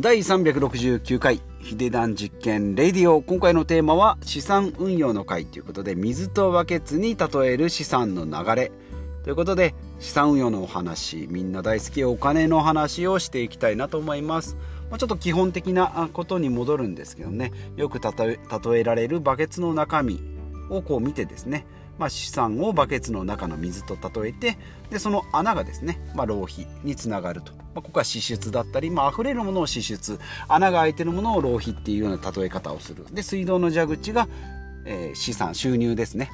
[0.00, 3.20] 第369回ヒデダン実験レディオ。
[3.20, 8.70] 今回のテーマは資産運用の回ということで水とバケツに例える資産の流れ。
[9.24, 14.56] ということで資産運用のお話みんな大好きお金の話をしていきたいなと思います、
[14.88, 17.50] まあ、ちょっと基本的なことに戻るんですけどね。
[17.74, 18.38] よく例
[18.78, 20.20] えられるバケツの中身
[20.70, 21.66] をこう見てですね。
[21.98, 24.58] まあ、資産をバケツの中の水と例えて
[24.90, 30.18] でその穴がですね、まあ、浪費につながると、まあ、ここは支出だったり、まあ溢れるものを支出。
[30.48, 33.04] 穴が開いてるものを浪費っていうような例え方をする。
[33.12, 34.28] で水道の蛇口が、
[34.84, 36.30] えー、資産収入ですね。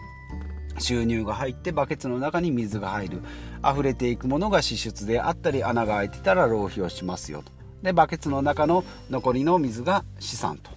[0.79, 3.23] 収入が入ってバケツの中に水が入る。
[3.65, 7.53] 溢れていくものが支出であったり穴が開いてたら浪費をしますよと。
[7.83, 10.71] でバケツの中の残りの水が資産と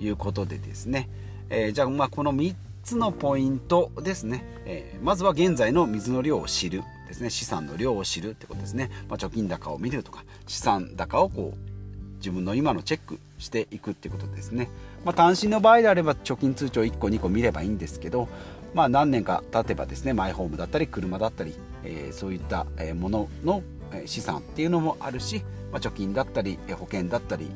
[0.00, 1.08] いうことでですね、
[1.50, 7.30] えー、じゃあまあこの3つのポイントですね、えー、まずは現在の水の量を知るですね。
[7.30, 14.70] 資産の量を知るってことですね、まあ、貯金高を見るとか資産高をこう自分の今のチェックしていくってことですね、
[15.04, 18.28] まあ、単身の場合であれば貯金通帳1個2個見ればいいんですけど、
[18.74, 23.62] まあ、何年か経てばですねマイホームだったり車だったり、えー、そういったものの
[24.06, 27.50] 資産っていうのもあるし、まあ、貯金だったり保険だったり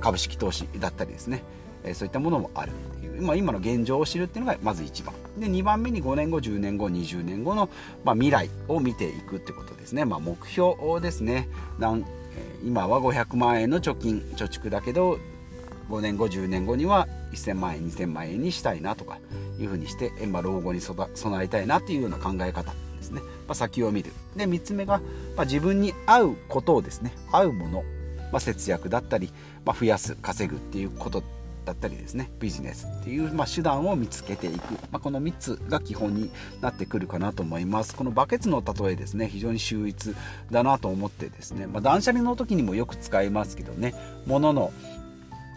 [0.00, 1.42] 株式投資だったりですね。
[1.94, 5.14] そういったものもあるっていう、まあ、今の現状を知るっていうのがまず1番。
[5.38, 7.68] で2番目に5年後10年後20年後の、
[8.04, 11.48] まあ、未来を見ていくってことですね、まあ、目標ですね。
[12.64, 15.18] 今は500万円の貯金貯蓄だけど
[15.90, 19.18] 5年後10年後には1000万円2000万円にしたいなとか
[19.58, 21.08] いうふうにして、まあ、老後に備
[21.44, 24.12] えたいなっていうような考え方ですね、まあ、先を見る。
[24.36, 25.00] で3つ目が、
[25.36, 27.12] まあ、自分に合うことをですね。
[27.32, 27.84] 合うもの、
[28.32, 29.32] まあ、節約だったり、
[29.64, 31.22] まあ、増やす稼ぐっていうこと
[31.68, 36.30] だったりですねビジネスっていう、まあ、手段を見つけていく、まあ、この3つが基本に
[36.62, 37.94] なってくるかなと思います。
[37.94, 40.14] このバケツの例えですね非常に秀逸
[40.50, 43.94] だなと思ってですね、まあ、断捨離の時にもよく使いますけどね
[44.26, 44.72] 物の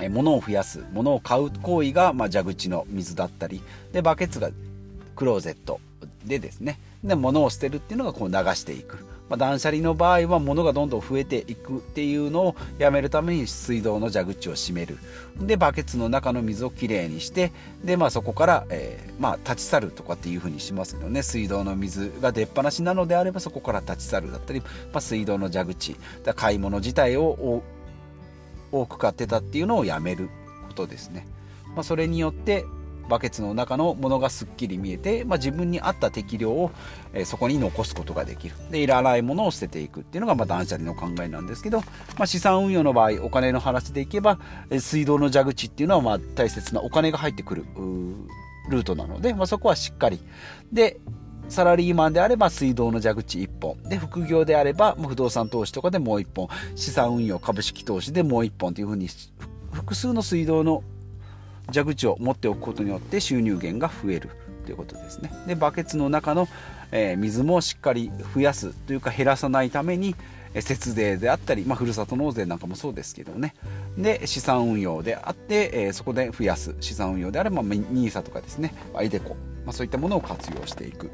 [0.09, 3.61] 物を増やす物を買う行為が、ま蛇口の水だったり
[3.93, 4.49] でバケツが
[5.15, 5.79] クローゼット
[6.25, 9.05] でですねで物を捨てるっていうのがこう流していく。
[9.31, 14.97] まあ、断捨離の場合は物がどんどん増えていくっていうのをやめるために水道の蛇口を閉める。
[15.39, 21.23] でバケツの中の水をきれいにしてで、まあ、そこから、えー、まあ、立ち去るとかっていうふうにしますけどね。
[21.23, 25.95] 水道の水が出っ放しなのであればそこから立ち去るだったり、まあ、水道の蛇口。
[26.25, 27.63] だ買い物自体を
[28.73, 30.29] 多く買ってたっていうのをやめる
[30.67, 31.25] ことですね。
[31.73, 32.65] まあ、それによって
[33.11, 36.71] バケツの中のものがすっきり見えて、まあ、自分に合った適量を、
[37.13, 38.55] えー、そこに残すことができる。
[38.71, 44.39] でいらないものを捨てていくっていうのが、まあ、断捨離の考えなんですけど、まあ、資産運用の場合お金の話でいけば、
[44.69, 47.65] えー、水道の蛇口っていうのはまあ大切なお金が入ってくる
[48.69, 50.21] ルートなので、まあ、そこはしっかり。
[50.71, 50.99] で
[51.49, 53.83] サラリーマンであれば水道の蛇口1本。
[53.83, 56.47] で副業であれば不動産投資とかでもう1本。
[56.75, 59.09] 資産運用株式投資でもう1本というふうに
[59.73, 60.83] 複数の水道の
[61.71, 64.29] 蛇口を持っておくことによって収入源が増える
[64.65, 65.31] ということですね。
[65.47, 66.47] でバケツの中の、
[66.91, 70.15] えー、水もしっかり増やすというか減らさないために
[70.59, 73.55] 節税であったり、まあ、ふるさと納税なんかもそうですけどね。
[73.97, 79.35] で資産運用であって、えー、そこで増やす資産運用であれば NISA とかですね iDeCo、ま
[79.67, 81.09] あ、そういったものを活用していく。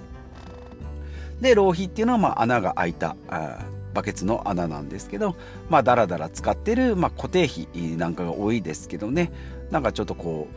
[1.41, 3.59] で浪費っていうのはまあ穴が開いたあ
[3.94, 5.35] バケツの穴なんですけど
[5.69, 9.31] まあだらだら使ってる、まあ、固定費なんかが多いですけどね。
[9.72, 10.47] なんかちょっとこ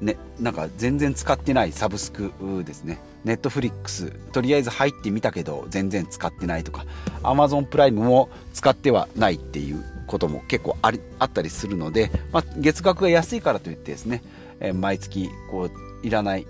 [0.00, 2.32] うねなんか全然使ってないサブスク
[2.64, 2.98] ですね。
[3.24, 4.10] ネットフリックス。
[4.32, 6.86] とりあえず入ってみたけど全然使ってないとか
[7.22, 14.22] アマゾンプライムも使ってはないっていうことも結構ありあったりするので、まあ、月額が安いからといってですね、
[14.58, 16.46] えー、毎月こういらない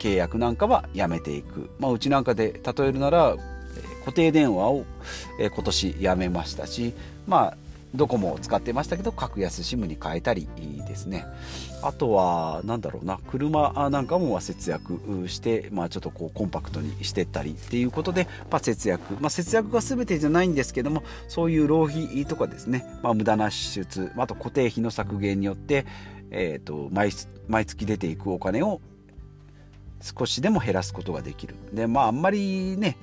[0.00, 3.36] 契約なんかはやめていく、まあ、うちなんかで例えるなら
[4.00, 4.84] 固定電話を、
[5.38, 6.92] えー、今年やめましたし
[7.26, 7.56] まあ
[7.94, 10.48] ドコモを使ってましたけど格安 SIM に変えたり
[10.86, 11.26] ですね。
[11.82, 24.10] あとは何だろうな車なんかも節約して、まあ、ちょっとこうコンパクトにしてったりっていうことで、まあ、節約、まあ、節約が全てじゃないんですけどもそういう浪費とかですね、まあ、無駄な支出。
[24.16, 25.86] あと固定費の削減によって、
[26.30, 27.10] えーと、毎
[27.48, 28.80] 毎月出ていくお金を
[30.00, 31.54] 少しでも減らすことができる。
[31.72, 32.96] でまああんまりね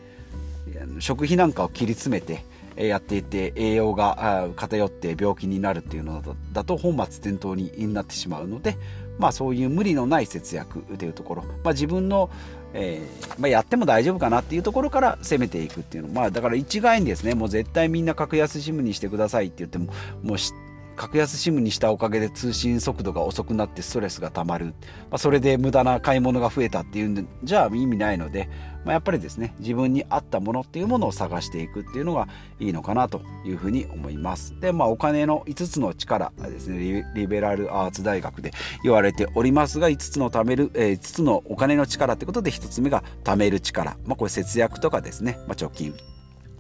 [1.00, 2.44] 食費なんかを切り詰めて
[2.76, 6.22] やっていて栄養が偏って病気になるっていうの
[6.52, 8.78] だと本末転倒になってしまうので、
[9.20, 12.30] まあ、そういう無理のない節約っていうところ、まあ、自分の、
[12.74, 16.10] えー、まあ、やっても大丈夫かなっていうところから攻めていくっていうの。
[16.10, 19.94] まあだから一概にですねもう絶対みんな格安 SIM にしてくださいって言っても
[20.24, 20.52] もう知
[20.96, 24.74] 格安 SIM にしたおかげで通信速度が遅くなってストレスがたまる、ま
[25.12, 28.50] あ、それで無駄な買い物が増えたっていうんじゃ意味ないので、
[28.86, 32.28] まあ、やっぱりですね自分に合ったものっていうものを探していくっていうのが
[32.60, 34.60] いいのかなというふうに思います。
[34.60, 38.52] でまあお金の5つの力ですねリベラルアーツ大学で
[38.84, 45.96] 言われておりますが5つの貯める、えー、5つのお金の力ってことで1つ目が貯める力、まあ、これ節約とかですね、まあ、貯金。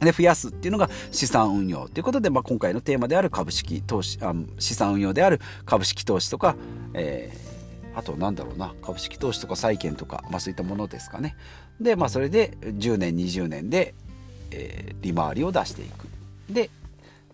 [0.03, 6.55] で増やすっていうのが資産運用ということで、まあ、今回のテーマである株式投資あ資産運用である株式投資とか、
[6.94, 11.35] えー、あとなんだろうな株式投資とか債券とか、まあ、そういったものですかね。
[11.79, 13.95] で、まあ、それで10年20年で、
[14.51, 16.07] えー、利回りを出していく。
[16.50, 16.69] で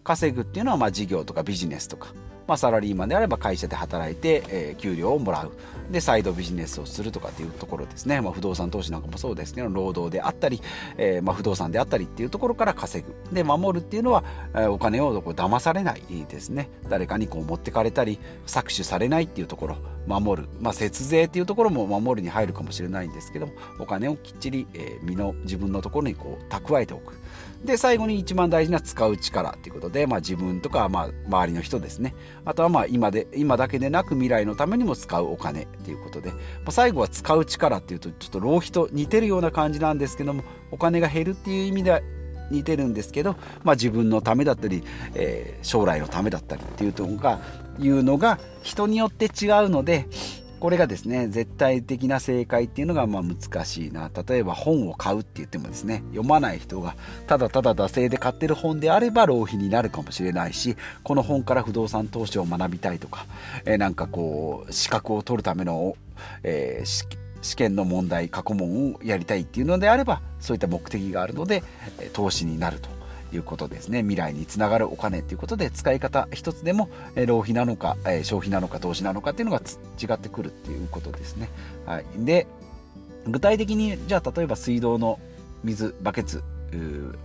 [0.03, 2.13] 稼ぐっていうのはまあ事業とかビジネスとか
[2.49, 5.51] まあ、サラリーマンであれば会社で働いて、えー、給料をもらう。
[5.91, 10.61] でサイドビジネスをするとかっていうところですね、まあ、不動産投資なんかもそうですけど労働であったり、
[10.97, 13.15] えー、まあ、不動産であったりっていうところから稼ぐ。
[13.33, 14.23] で守るっていうのは、
[14.55, 16.69] え、お金をこう騙されないですね。
[16.89, 19.77] 誰かにこう持ってかれたり搾取されないっていうところ
[20.07, 27.13] 守る、まあ、節税っていうところも守るに入るかもしれないんですけどもお金をきっちり、え、身の自分のところにこう蓄えておく。
[27.63, 32.15] で最後に一番大事な使う力っていうことで、まあ、自分とか、まあ、周りの人ですね。
[32.45, 36.37] あとはまあ今で今だけでなく未来のためにも使うお金っていうことで、ま
[36.67, 42.01] あ、最後は使う力っていうとちょっと浪費と似てるような感じなんですけどもお金が減るっていう意味では
[42.51, 44.83] 似てるんですけど、まあ、自分のためだったり、
[45.13, 47.39] えー、将来のためだったりっていうのが
[47.79, 50.07] いうのが人によって違うので
[50.59, 54.09] これがですね絶対的な正解っていうのがまあ難しいな。
[54.27, 56.95] 例えば本を買うって言ってもですね読まない人が
[57.27, 63.25] ただただ惰性で買ってる本であれば浪費になるかもしれないしこの本から不動産投資を学びたいとか、
[63.65, 65.95] えー、なんかこう資格を取るための、
[66.43, 66.85] えー、
[67.41, 71.63] 試験の問題過去問をやりたいっていうのであればそういった目的があるので
[72.13, 72.98] 投資になると。
[73.31, 79.61] いうことですね未来につながるお金ということで使い方一つでも、浪費なのか、消費なのか投資なのかっていうのが
[80.01, 81.49] 違ってくるっていうことですね。
[81.85, 82.47] はい、で
[83.27, 85.19] 具体的にじゃあ例えば水道の
[85.63, 86.43] 水バケツ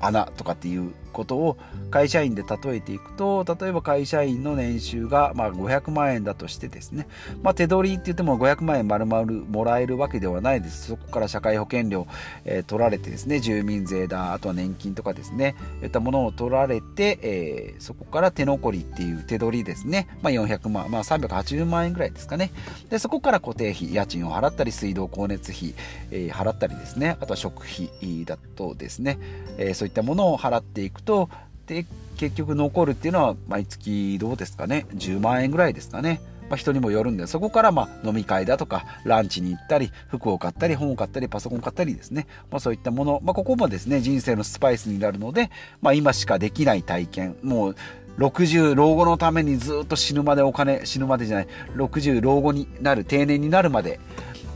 [0.01, 1.57] 穴とかっていうことを
[1.91, 7.07] 会社員で例えていくと例えば会社員の年収がま500万円だとしてですね、
[7.43, 10.89] まあ、手取りって言っても500万円丸々もらえるわけではないです。
[10.89, 12.07] そこから社会保険料、
[12.45, 22.51] えー、取られてですね住民税だあとは年金とかですねいったものを取られて、えー、そこから手残りっていう手取りですね、まあ、400万、まあ、380万円ぐらいですかね。
[22.91, 25.75] でそこから固定費家賃を払ったり水道光熱費、
[26.11, 29.19] えー、払ったりですねあとは食費だとですね、
[29.59, 31.29] えー、そういったものを払っていくと
[31.67, 31.87] で
[32.17, 34.87] 結局残るっていうのは毎月どうですかね。
[34.95, 47.37] 10万円ぐらいですかね、まあ、人にもよるんでそこからま飲み会だとかランチに行ったり服を買ったり本を買ったりパソコン買ったりですね、まあ、そういったもの、まあ、ここもですね人生のスパイスになるので、ま、今しかできない体験。
[47.43, 47.77] もう
[48.19, 51.49] 60老後のためにずっと死ぬまでお金死ぬまでじゃない。
[51.75, 53.99] 60老後になる定年になるまで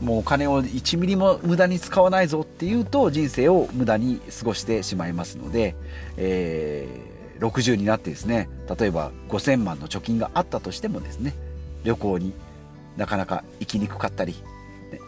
[0.01, 5.75] もうお金を1ミリも無駄に使わないぞっていうと人生を無駄に過ごしてしまいますので、
[6.17, 8.49] えー、60になってですね
[8.79, 11.33] 例えば5000万の貯金があったとしてもですね
[11.83, 12.33] 旅行に
[12.97, 14.35] なかなか行きにくかったり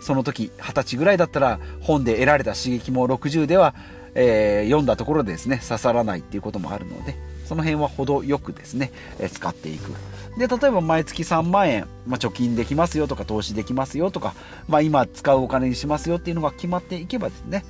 [0.01, 3.73] その時20歳ぐらいだったら本で得られた刺激も60では、
[4.13, 7.15] えー、読んだところでですね刺さらないっていうこともあるので
[7.51, 8.93] その辺は程よくですね、
[9.29, 9.91] 使っていく。
[10.37, 14.33] で、例えば毎月3万円、まあ、貯金できますよとか、投資できますよとか、
[14.67, 17.65] まあ、今使うお金にしますよっていうのが決まっていけばですね、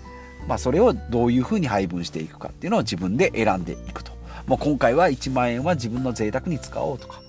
[0.48, 4.12] まあ、それをどういうふうに配分していくかっていうのを自分で選んでいくと。
[4.48, 7.22] もう今回は1万円は自分の贅沢に使おうとか、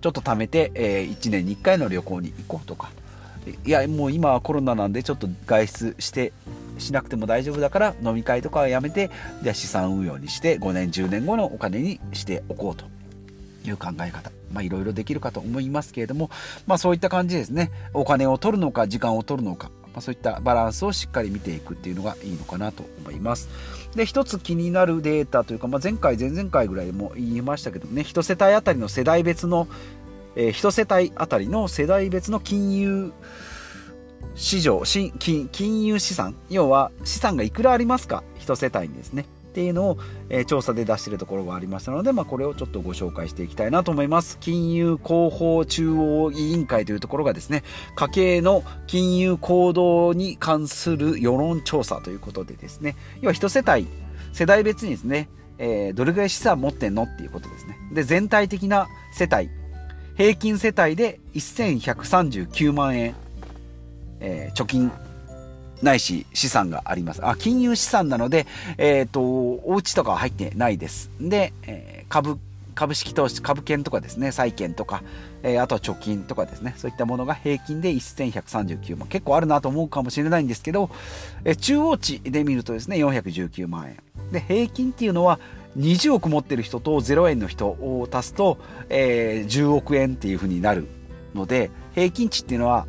[0.00, 2.90] ちょっと貯めて、えー、1年に1回の旅行に行こうとか、
[3.64, 6.32] いや、もう今はコロナなんでちょっと外出して
[6.80, 9.10] しなくても大丈夫だから飲み会とかはやめて
[9.42, 12.86] じゃあ資産運用にして5年10年後のお金にしておこうと
[13.64, 16.30] いう考え方まあいろいろできるかと思いますけれども
[16.66, 17.70] まあそういった感じですね。
[17.94, 23.48] お金を取るのか時間を取るのかまあ、そういったバランスをしっかり見ていくっていうのがいいのかなと思います。
[23.94, 29.66] で、一つ気になるデータというか、まあ、前回、前々回ぐらいでも言いましたけどね、一世帯あたりの世代別の、
[30.36, 33.12] えー、一世帯あたりの世代別の金融
[34.36, 39.26] 市場金金融資産要は資産がいくらありますか？1世帯にですね。
[39.50, 44.38] っていうのを、えー、調査で出しているところがありましたので、まあ、これをちょっとご紹介していきたいなと思います。
[44.38, 47.64] 金融広報中央委員会というところがですね
[47.96, 53.88] 家計の金融行動に関する世論調査ということでですね要は1世帯
[54.32, 55.28] 世代別にですね、
[55.58, 57.76] えー、どれぐらい資産持ってんのっていうことですね。
[57.92, 59.50] で全体的な世帯
[60.16, 63.14] 平均世帯で1139万円
[64.20, 64.92] えー、貯金
[65.82, 67.26] ないし資産があります。
[67.26, 68.46] あ、金融資産なので、
[68.78, 71.10] えっ、ー、と、お家とかは入ってないです。
[71.20, 72.38] で、えー、株
[72.74, 75.02] 株式投資、株券とかですね、債券とか、
[75.42, 79.06] えー、あとは貯金とかですね、そういったものが平均で1139万。
[79.08, 80.88] 結構あるなと思うかもしれないんですけど、
[81.44, 83.98] えー、中央値で見るとですね、419万円。
[84.32, 85.38] で、平均っていうのは、
[85.76, 88.58] 20億持ってる人と0円の人を足すと、
[88.88, 90.88] えー、10億円っていうふうになる
[91.34, 92.86] ので、平均値っていうのは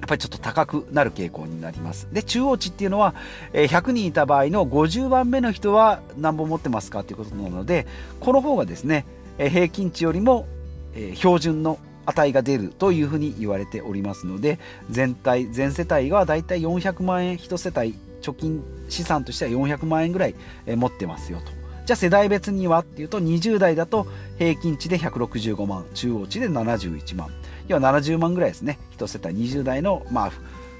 [0.00, 2.08] やっぱりちょっと高くなる傾向になります。
[2.10, 3.14] で、中央値っていうのは、
[3.52, 7.86] え100人いた場合の50番目の人は何本持ってますかということなので、
[8.18, 9.04] この方がですね、
[9.38, 10.46] え平均値よりも、
[10.94, 14.58] え標準の値が出るというふうに言われておりますので、
[14.90, 20.34] 全体、全世帯はだいたい400万円、1世帯、貯金資産としては400万円ぐらい、
[20.66, 21.59] え持ってますよと。
[21.90, 24.06] じゃあ世代別にはっていうと20代だと
[24.38, 27.30] 平均値で165万中央値で71万。
[27.66, 28.78] 要は70万ぐらいですね。
[28.96, 30.32] 1世帯20代のまあ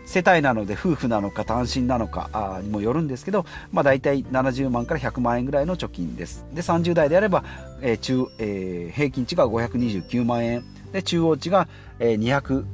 [0.07, 6.47] 世帯なので夫婦なのか単身なのかにもよるんですけど、まあ、大体70万から100万円ぐらいの貯金です。
[6.55, 7.43] で30代であれば、
[7.81, 10.65] えー中えー、平均値が529万円。
[10.93, 11.67] で中央値が、
[11.99, 12.65] えー、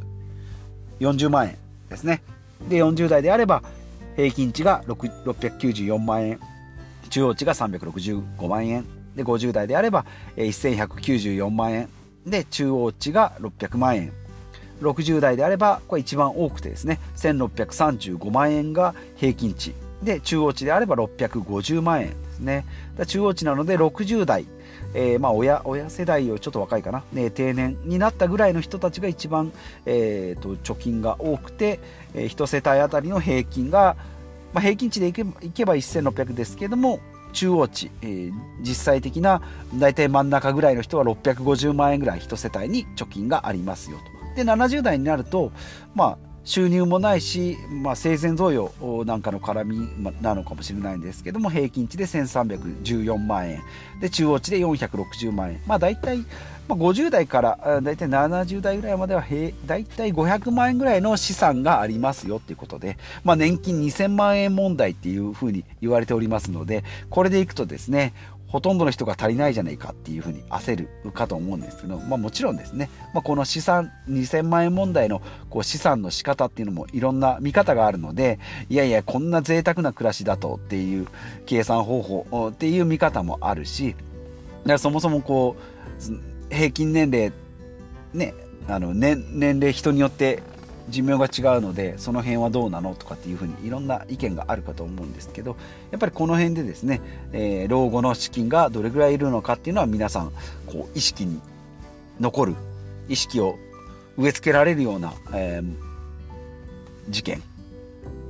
[1.01, 1.57] 240万円
[1.89, 2.23] ですね。
[2.69, 3.63] で40代であれば
[4.15, 6.39] 平均値が694万円。
[7.09, 8.85] 中央値が365万円。
[9.15, 10.05] で50代であれば
[10.37, 11.89] 1194万円。
[12.27, 14.13] で中央値が600万円。
[14.81, 19.75] 60代であればこれ一番多くてですね1635万円が平均値。
[20.03, 22.67] で中央値であれば650万円ですね。
[23.07, 24.47] 中央値なので60代、
[24.95, 29.53] えー、まあ親親世代をちょっと若いかな、ね、定年になったぐらいの人たちが一番、
[29.87, 31.81] えーと、貯金が多くて、
[32.15, 33.97] えー、1世帯あたりの平均が、
[34.57, 36.99] まあ、平均値でいけばいけば1600ですけども
[37.35, 39.43] 中央値、えー、実際的な
[39.75, 44.35] 大体真ん中ぐらいの人は650万円ぐらい1世帯に貯金がありますよと。
[44.35, 45.53] で70代になると、
[45.95, 49.89] まあ、収入もないし、まあ、生前贈与なんかの絡み
[50.23, 53.63] なのかもしれないんですけども平均値で1314万円
[54.01, 56.25] で中央値で460万円まあ大体、
[56.69, 59.25] まあ、50代から大体70代ぐらいまでは
[59.67, 68.15] 大体500万円ぐらいの資産がありますよっていうことで、まあ、年金2000万円問題っていうふうに言われておりますのでこれでいくとですね
[68.49, 75.21] ほとんどの人が足りないじゃないかっていうふうに焦るかと思うんですけど、まあ、もちろんですね、まあ、この資産2000万円問題の
[75.51, 81.09] こう資産の仕方っていうのもいろんな見方があるのでいやいやこんな贅沢な暮らしだとっていう
[81.45, 83.97] 計算方法っていう見方もあるし
[84.79, 87.33] そもそもこう平均年齢
[88.13, 88.35] ね
[88.69, 90.43] あの年年齢人によって
[90.89, 95.57] 寿命が違うのでその辺はどうなのとかっていうふうにいろんな意見があるかと思うんですけど
[95.91, 97.01] やっぱりこの辺でですね、
[97.33, 100.33] えー、老後の資金がどれぐらいいるのかっていうのは皆さん
[100.67, 101.41] こう意識に
[102.21, 102.55] 残る
[103.09, 103.59] 意識を
[104.17, 107.43] 植え付けられるような、えー、事件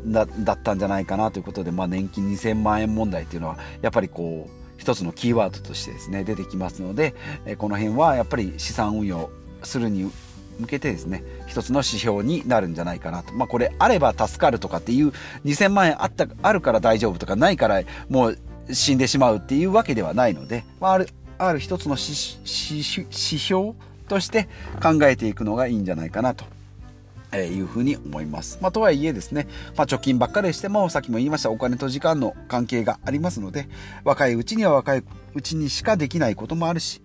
[0.07, 7.15] だったんじゃないかなということで、まあ、年金2000万円問題っていうのはやっぱりこう一つのキーワードとしてですね出てきますので、
[7.45, 9.31] えこの辺はやっぱり資産運用
[9.63, 10.11] するに
[10.59, 13.33] 向けてですね一つの指標になるんじゃないかなと。
[13.35, 15.13] まあこれあれば助かるとかっていう
[15.45, 18.39] 2000万円あったあるから大丈夫とかないからもう
[18.73, 22.05] 死んでしまうっていうわけではないので、まあ、あるある一つの指
[22.45, 23.75] 標
[24.09, 24.49] として
[24.83, 26.45] 考えていくのがいいんじゃないかなと。
[27.33, 28.59] えいうふうに思います。
[28.61, 33.69] まあ、とはいえですね、まあ、貯金ばっかりしても、さっきも言いましたお金と時間の関係がありますので、
[34.05, 35.05] 若いうちには若い
[35.35, 37.03] うちにしかできないこともあるし、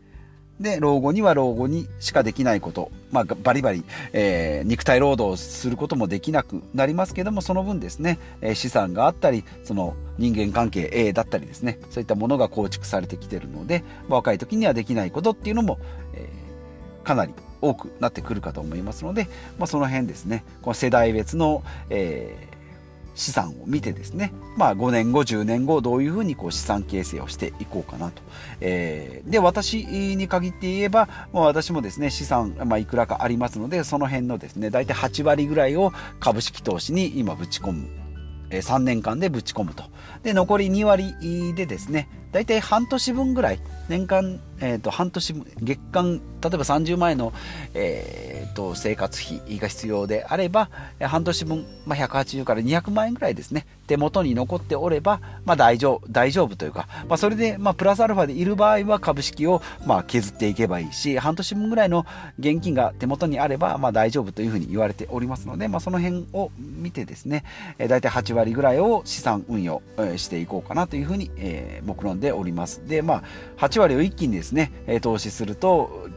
[0.61, 15.79] で、老後には老後にしかできないこと、まあ、バリバリ、えー、肉体労働することもできなくなりますけども、その分ですね、え、資産があったり、その人間関係 A だったりですね、そういったものが構築されてきてるので、若い時にはできないことっていうのも、
[16.13, 19.27] えー、かなり多くなってくるかと思いますので、
[19.57, 22.61] まあ、その辺ですね、この世代別の、えー
[23.15, 28.21] 資産を見てですね、まあ、5年後10年後どういうふうにこう資産形成をしていこうかなと、
[28.61, 37.87] えー、で私に限って言えば、まあ、私もですね資産、まあ、いくらかありますのでその辺のですね大体8割ぐらいを株式投資に今ぶち込む。
[38.51, 39.85] 3年間でぶち込むと。
[40.23, 41.15] で残り2割
[41.55, 43.59] でですね大体半年分ぐらい
[43.89, 47.33] 年間、えー、と半年月間例えば30万円の、
[47.73, 50.69] えー、と生活費が必要であれば
[51.01, 53.65] 半年分、まあ、180から200万円ぐらいですね。
[53.87, 62.05] 手元に残っておれば、まあ、大丈夫大丈夫というか、まあ、それで、まあ、プラスアルファでいる場合は株式を、まあ、削っていけばいいし半年分ぐらいの
[62.39, 67.43] 現金が手元にあれば、まあ、大丈夫というふうに言われておりますので、まあ、その辺を見てですね、
[67.79, 72.87] えー、大体8割ぐらいを資産運用、え、していこうかなというふうに、えー、目論んででおります。
[72.87, 73.23] で、ま
[73.57, 76.07] あ、8割を一気にですね、え投資すると、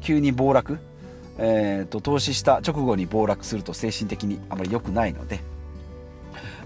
[0.00, 0.78] 急に暴落、
[1.38, 5.40] えーと、投資した直後に暴落すると精神的にあまり良くないので、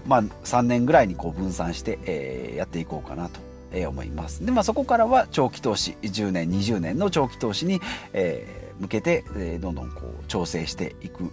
[0.05, 3.39] まあ、3年ぐらいにこう分散して、えー、やっていこうかなと
[3.71, 7.79] え思いますでまあそこからは長期投資10年20年の長期投資に、
[8.13, 11.23] えー向けて、えー、どんどんこう調整していく、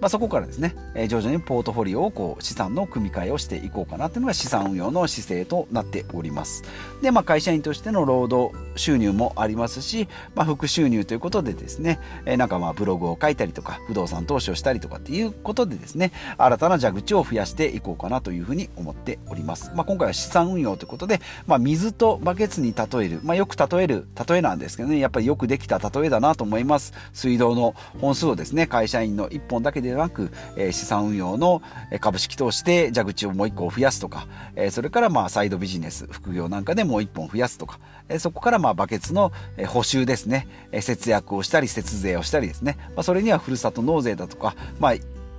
[0.00, 6.62] まあ、そこからですね、えー、徐々にポートフォリオをこう資産の組み替えをしていこうかなというのが資産運用の姿勢となっております。
[7.02, 26.83] で、まあ、会社員としての労働収入もありますし、まあ、副収入ということでですね、えー、なんかまあブログを書いたりとか不動産投資をしたりとかっていうことでですね新たな蛇口を増やしていこうかなというふうに思っております、まあ、今回は資産運用ということで、まあ、水とバケツに例える、まあ、よく例える例えなんですけどねやっぱりよくできた例えだなと思います。
[27.12, 31.62] 水道の本数をですね会社員の1本だけではなく、えー、資産運用の
[32.00, 34.26] 株式投資で蛇口をもう1個増やすとか、
[34.56, 39.32] えー、それからまあサイドビジネス副業なんかでもう1本増やすとか、えー、そこからまあバケツの
[39.68, 44.94] 補修ですね、え節約をしたり節税をしたりですね、まあ、それにはふるさと納税だとか、まあ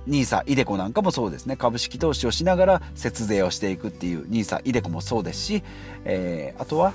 [0.06, 1.56] NISA、イデコなんかもそうですね。
[1.56, 5.62] 株式投資をしながら節税をしていくっていう NISA、イデコもそうですし、
[6.04, 6.92] えー、あとは、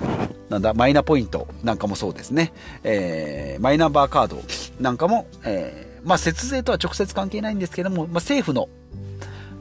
[0.48, 2.52] なんだ、マイナポイントなんかもそうですね。
[2.82, 4.42] えー、マイナンバーカード
[4.80, 8.68] なんかも、えー、まあ節税とは直接関係ないんですけども、まあ政府の、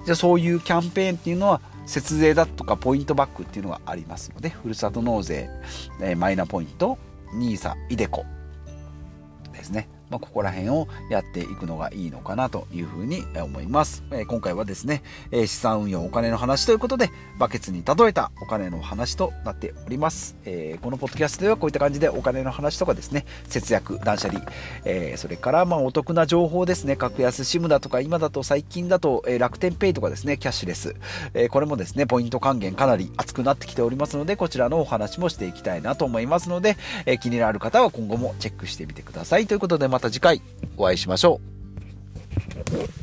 [0.06, 5.50] じゃそういうキャンペーンっていうのは、節税だとかポイントバックっていうのがありますので、ふるさと納税、
[6.02, 6.98] えー、マイナポイント、
[7.34, 8.26] NISA、イデコ
[9.52, 9.90] ですね。
[10.12, 14.04] まあ、ここら辺をやっていくのがいいのかなというふうに思います。
[14.12, 20.36] え、今回はですね、え、資産運用お金の話ということで、バケツに例えたお金の話となっております。
[20.46, 24.46] え、このポッドキャストではこういった感じでお金の話とかですね、節約、断捨離、
[24.84, 30.96] えそれからまあお得な情報ですね、格安 SIM だとか、今だと最近だと、え楽天ペイとかですね、キャッシュレス、
[31.34, 36.76] えこれもですね、ポイント還元かなり熱くなってきておりますので、こちらのお話もしていきたいなと思いますので、
[37.06, 39.48] え気になる方は今後もチェックしてみてください。
[39.48, 40.42] ということでまた次回
[40.78, 41.40] お会いしましょ
[42.98, 43.01] う。